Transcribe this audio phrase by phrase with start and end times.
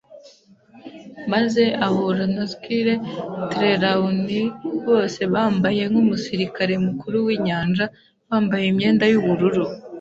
[1.31, 2.93] maze ahura na Squire
[3.51, 4.45] Trelawney,
[4.87, 7.85] bose bambaye nkumusirikare mukuru winyanja,
[8.29, 9.63] bambaye imyenda yubururu,